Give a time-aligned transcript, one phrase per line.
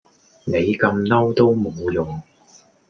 [0.45, 2.23] 你咁嬲都無用